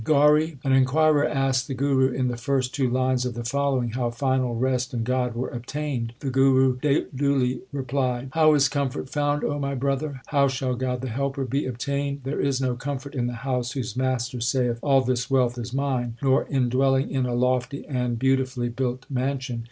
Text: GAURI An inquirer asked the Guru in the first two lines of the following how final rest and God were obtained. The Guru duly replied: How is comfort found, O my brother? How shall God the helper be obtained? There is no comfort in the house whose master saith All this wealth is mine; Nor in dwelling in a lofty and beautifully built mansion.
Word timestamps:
GAURI 0.03 0.57
An 0.63 0.73
inquirer 0.73 1.27
asked 1.27 1.67
the 1.67 1.75
Guru 1.75 2.09
in 2.09 2.27
the 2.27 2.35
first 2.35 2.73
two 2.73 2.89
lines 2.89 3.23
of 3.23 3.35
the 3.35 3.43
following 3.43 3.89
how 3.91 4.09
final 4.09 4.55
rest 4.55 4.95
and 4.95 5.03
God 5.03 5.35
were 5.35 5.49
obtained. 5.51 6.13
The 6.21 6.31
Guru 6.31 6.77
duly 6.79 7.61
replied: 7.71 8.29
How 8.33 8.55
is 8.55 8.67
comfort 8.67 9.11
found, 9.11 9.43
O 9.43 9.59
my 9.59 9.75
brother? 9.75 10.21
How 10.25 10.47
shall 10.47 10.73
God 10.73 11.01
the 11.01 11.09
helper 11.09 11.45
be 11.45 11.67
obtained? 11.67 12.21
There 12.23 12.41
is 12.41 12.59
no 12.59 12.73
comfort 12.73 13.13
in 13.13 13.27
the 13.27 13.45
house 13.45 13.73
whose 13.73 13.95
master 13.95 14.41
saith 14.41 14.79
All 14.81 15.01
this 15.01 15.29
wealth 15.29 15.59
is 15.59 15.71
mine; 15.71 16.17
Nor 16.23 16.45
in 16.47 16.67
dwelling 16.69 17.11
in 17.11 17.27
a 17.27 17.35
lofty 17.35 17.85
and 17.87 18.17
beautifully 18.17 18.69
built 18.69 19.05
mansion. 19.07 19.59